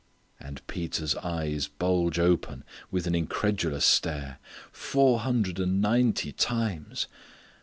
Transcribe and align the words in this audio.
_"And 0.47 0.65
Peter's 0.65 1.15
eyes 1.17 1.67
bulge 1.67 2.17
open 2.17 2.63
with 2.89 3.05
an 3.05 3.13
incredulous 3.13 3.85
stare 3.85 4.39
"four 4.71 5.19
hundred 5.19 5.59
and 5.59 5.79
ninety 5.79 6.31
times!... 6.31 7.05